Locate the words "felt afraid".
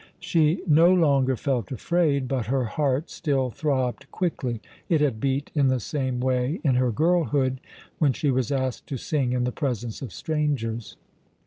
1.35-2.27